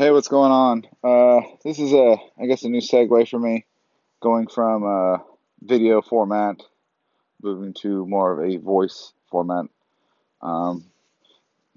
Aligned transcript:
Hey, 0.00 0.10
what's 0.12 0.28
going 0.28 0.50
on? 0.50 0.86
Uh, 1.04 1.42
this 1.62 1.78
is 1.78 1.92
a, 1.92 2.16
I 2.40 2.46
guess, 2.46 2.62
a 2.62 2.70
new 2.70 2.80
segue 2.80 3.28
for 3.28 3.38
me, 3.38 3.66
going 4.22 4.46
from 4.46 4.82
a 4.82 5.22
video 5.60 6.00
format, 6.00 6.62
moving 7.42 7.74
to 7.82 8.06
more 8.06 8.32
of 8.32 8.50
a 8.50 8.56
voice 8.56 9.12
format. 9.30 9.66
Um, 10.40 10.86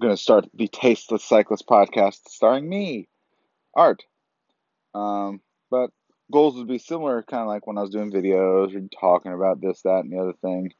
gonna 0.00 0.16
start 0.16 0.48
the 0.54 0.68
Tasteless 0.68 1.22
Cyclist 1.22 1.66
podcast, 1.66 2.20
starring 2.28 2.66
me, 2.66 3.08
Art. 3.74 4.02
Um, 4.94 5.42
but 5.70 5.90
goals 6.32 6.56
would 6.56 6.66
be 6.66 6.78
similar, 6.78 7.22
kind 7.22 7.42
of 7.42 7.48
like 7.48 7.66
when 7.66 7.76
I 7.76 7.82
was 7.82 7.90
doing 7.90 8.10
videos 8.10 8.74
or 8.74 8.88
talking 8.98 9.34
about 9.34 9.60
this, 9.60 9.82
that, 9.82 9.98
and 9.98 10.10
the 10.10 10.20
other 10.20 10.32
thing. 10.40 10.72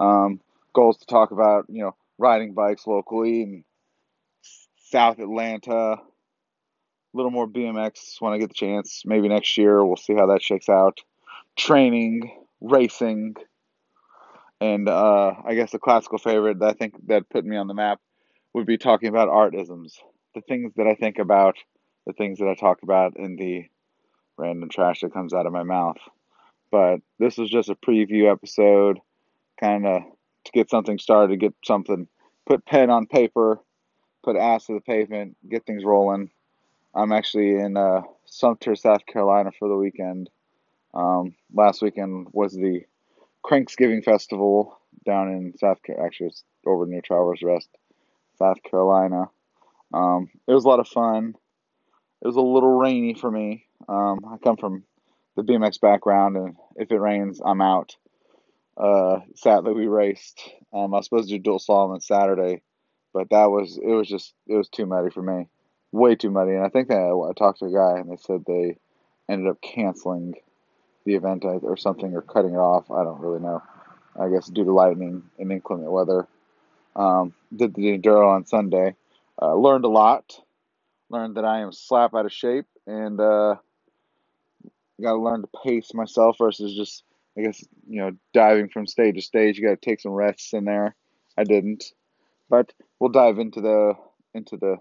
Um, 0.00 0.40
goals 0.72 0.98
to 0.98 1.06
talk 1.06 1.30
about, 1.30 1.66
you 1.68 1.80
know, 1.80 1.94
riding 2.18 2.54
bikes 2.54 2.88
locally 2.88 3.42
in 3.42 3.64
South 4.90 5.20
Atlanta, 5.20 5.98
little 7.14 7.30
more 7.30 7.48
BMX 7.48 8.20
when 8.20 8.32
I 8.32 8.38
get 8.38 8.48
the 8.48 8.54
chance. 8.54 9.02
Maybe 9.04 9.28
next 9.28 9.56
year 9.56 9.84
we'll 9.84 9.96
see 9.96 10.14
how 10.14 10.26
that 10.26 10.42
shakes 10.42 10.68
out. 10.68 11.00
Training, 11.56 12.30
racing, 12.60 13.34
and 14.60 14.88
uh, 14.88 15.34
I 15.44 15.54
guess 15.54 15.74
a 15.74 15.78
classical 15.78 16.18
favorite 16.18 16.58
that 16.60 16.68
I 16.68 16.72
think 16.72 16.94
that 17.06 17.28
put 17.28 17.44
me 17.44 17.56
on 17.56 17.68
the 17.68 17.74
map 17.74 18.00
would 18.54 18.66
be 18.66 18.78
talking 18.78 19.08
about 19.08 19.28
artisms, 19.28 19.98
the 20.34 20.40
things 20.40 20.72
that 20.76 20.86
I 20.86 20.94
think 20.94 21.18
about, 21.18 21.56
the 22.06 22.12
things 22.12 22.38
that 22.38 22.48
I 22.48 22.54
talk 22.54 22.82
about 22.82 23.16
in 23.16 23.36
the 23.36 23.66
random 24.36 24.68
trash 24.68 25.00
that 25.00 25.12
comes 25.12 25.32
out 25.32 25.46
of 25.46 25.52
my 25.52 25.62
mouth. 25.62 25.98
But 26.70 26.98
this 27.18 27.38
was 27.38 27.50
just 27.50 27.68
a 27.68 27.74
preview 27.74 28.30
episode, 28.30 28.98
kind 29.60 29.86
of 29.86 30.02
to 30.44 30.52
get 30.52 30.70
something 30.70 30.98
started, 30.98 31.32
to 31.32 31.36
get 31.36 31.54
something, 31.64 32.08
put 32.46 32.66
pen 32.66 32.90
on 32.90 33.06
paper, 33.06 33.60
put 34.24 34.36
ass 34.36 34.66
to 34.66 34.74
the 34.74 34.80
pavement, 34.80 35.36
get 35.48 35.66
things 35.66 35.84
rolling. 35.84 36.30
I'm 36.98 37.12
actually 37.12 37.54
in 37.54 37.76
uh, 37.76 38.02
Sumter, 38.26 38.74
South 38.74 39.06
Carolina 39.06 39.50
for 39.56 39.68
the 39.68 39.76
weekend. 39.76 40.30
Um, 40.92 41.36
last 41.54 41.80
weekend 41.80 42.26
was 42.32 42.52
the 42.54 42.80
Cranksgiving 43.44 44.02
Festival 44.04 44.76
down 45.06 45.28
in 45.28 45.56
South. 45.58 45.80
Carolina. 45.84 46.06
Actually, 46.06 46.26
it's 46.28 46.44
over 46.66 46.86
near 46.86 47.00
Travelers 47.00 47.40
Rest, 47.42 47.68
South 48.36 48.60
Carolina. 48.68 49.26
Um, 49.94 50.28
it 50.48 50.52
was 50.52 50.64
a 50.64 50.68
lot 50.68 50.80
of 50.80 50.88
fun. 50.88 51.34
It 52.20 52.26
was 52.26 52.36
a 52.36 52.40
little 52.40 52.76
rainy 52.76 53.14
for 53.14 53.30
me. 53.30 53.66
Um, 53.88 54.18
I 54.28 54.36
come 54.42 54.56
from 54.56 54.82
the 55.36 55.42
BMX 55.42 55.80
background, 55.80 56.36
and 56.36 56.56
if 56.74 56.90
it 56.90 56.98
rains, 56.98 57.40
I'm 57.44 57.62
out. 57.62 57.96
Uh, 58.76 59.20
sadly, 59.36 59.72
we 59.72 59.86
raced. 59.86 60.42
Um, 60.72 60.92
I 60.94 60.98
was 60.98 61.06
supposed 61.06 61.28
to 61.28 61.36
do 61.36 61.42
dual 61.42 61.60
slalom 61.60 61.94
on 61.94 62.00
Saturday, 62.00 62.62
but 63.14 63.30
that 63.30 63.50
was 63.50 63.78
it 63.80 63.92
was 63.92 64.08
just 64.08 64.34
it 64.48 64.56
was 64.56 64.68
too 64.68 64.86
muddy 64.86 65.10
for 65.10 65.22
me, 65.22 65.48
way 65.92 66.14
too 66.14 66.30
muddy. 66.30 66.52
And 66.52 66.64
I 66.64 66.68
think 66.68 66.88
that 66.88 66.96
I 66.96 67.32
talked 67.32 67.60
to 67.60 67.66
a 67.66 67.72
guy, 67.72 67.98
and 67.98 68.10
they 68.10 68.16
said 68.16 68.44
they 68.46 68.78
ended 69.28 69.48
up 69.48 69.60
canceling 69.60 70.34
the 71.04 71.14
event 71.14 71.44
or 71.44 71.76
something 71.76 72.14
or 72.14 72.22
cutting 72.22 72.54
it 72.54 72.58
off. 72.58 72.90
I 72.90 73.04
don't 73.04 73.20
really 73.20 73.40
know. 73.40 73.62
I 74.18 74.28
guess 74.28 74.46
due 74.46 74.64
to 74.64 74.72
lightning 74.72 75.22
and 75.38 75.52
inclement 75.52 75.90
weather. 75.90 76.26
Um, 76.96 77.32
did 77.54 77.74
the 77.74 77.96
enduro 77.96 78.34
on 78.34 78.44
Sunday. 78.44 78.96
Uh, 79.40 79.54
learned 79.54 79.84
a 79.84 79.88
lot. 79.88 80.40
Learned 81.10 81.36
that 81.36 81.44
I 81.44 81.60
am 81.60 81.72
slap 81.72 82.14
out 82.14 82.26
of 82.26 82.32
shape 82.32 82.66
and 82.86 83.20
uh, 83.20 83.54
got 85.00 85.12
to 85.12 85.18
learn 85.18 85.42
to 85.42 85.48
pace 85.64 85.94
myself 85.94 86.36
versus 86.38 86.74
just 86.74 87.04
I 87.36 87.42
guess 87.42 87.64
you 87.88 88.00
know 88.00 88.12
diving 88.34 88.68
from 88.68 88.86
stage 88.86 89.14
to 89.14 89.22
stage. 89.22 89.58
You 89.58 89.68
got 89.68 89.80
to 89.80 89.88
take 89.88 90.00
some 90.00 90.12
rests 90.12 90.52
in 90.52 90.64
there. 90.64 90.96
I 91.36 91.44
didn't, 91.44 91.92
but 92.50 92.72
we'll 92.98 93.10
dive 93.10 93.38
into 93.38 93.60
the 93.60 93.94
into 94.34 94.56
the 94.56 94.78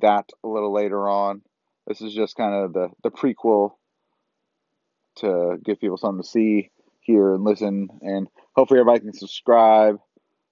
that 0.00 0.30
a 0.44 0.48
little 0.48 0.72
later 0.72 1.08
on. 1.08 1.42
This 1.86 2.00
is 2.00 2.14
just 2.14 2.36
kind 2.36 2.54
of 2.54 2.72
the 2.72 2.88
the 3.02 3.10
prequel 3.10 3.72
to 5.18 5.58
give 5.64 5.80
people 5.80 5.96
something 5.96 6.22
to 6.22 6.28
see, 6.28 6.70
hear, 7.00 7.34
and 7.34 7.44
listen. 7.44 7.88
And 8.02 8.28
hopefully, 8.54 8.80
everybody 8.80 9.00
can 9.00 9.12
subscribe, 9.12 9.98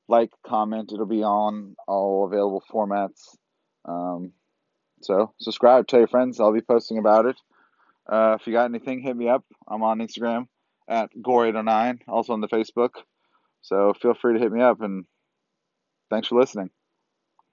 like, 0.09 0.31
comment. 0.47 0.93
It'll 0.93 1.07
be 1.07 1.23
on 1.23 1.77
all 1.87 2.27
available 2.27 2.63
formats. 2.73 3.37
Um, 3.85 4.33
so, 5.03 5.33
subscribe, 5.41 5.87
tell 5.87 6.01
your 6.01 6.09
friends. 6.09 6.41
I'll 6.41 6.53
be 6.53 6.61
posting 6.61 6.99
about 6.99 7.27
it. 7.27 7.37
Uh, 8.11 8.37
if 8.41 8.47
you 8.47 8.53
got 8.53 8.67
anything, 8.67 9.01
hit 9.01 9.17
me 9.17 9.29
up. 9.29 9.45
I'm 9.69 9.83
on 9.83 9.99
Instagram 9.99 10.47
at 10.89 11.11
Gore809, 11.17 12.01
also 12.09 12.33
on 12.33 12.41
the 12.41 12.49
Facebook. 12.49 12.91
So, 13.63 13.93
feel 14.01 14.15
free 14.15 14.35
to 14.35 14.41
hit 14.41 14.53
me 14.53 14.63
up. 14.63 14.81
And 14.81 15.05
thanks 16.11 16.29
for 16.29 16.39
listening. 16.39 16.71